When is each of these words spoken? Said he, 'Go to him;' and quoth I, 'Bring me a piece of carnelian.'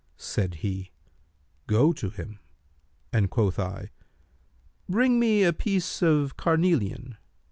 Said 0.17 0.55
he, 0.65 0.89
'Go 1.67 1.93
to 1.93 2.09
him;' 2.09 2.39
and 3.13 3.29
quoth 3.29 3.59
I, 3.59 3.91
'Bring 4.89 5.19
me 5.19 5.43
a 5.43 5.53
piece 5.53 6.01
of 6.01 6.35
carnelian.' 6.37 7.17